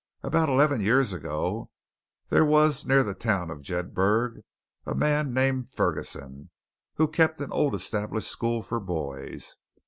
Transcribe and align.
About 0.23 0.49
eleven 0.49 0.81
years 0.81 1.13
ago, 1.13 1.69
there 2.29 2.43
was 2.43 2.87
near 2.87 3.03
the 3.03 3.13
town 3.13 3.51
of 3.51 3.61
Jedburgh 3.61 4.41
a 4.83 4.95
man 4.95 5.31
named 5.31 5.69
Ferguson, 5.71 6.49
who 6.95 7.07
kept 7.07 7.39
an 7.39 7.51
old 7.51 7.75
established 7.75 8.31
school 8.31 8.63
for 8.63 8.79
boys. 8.79 9.57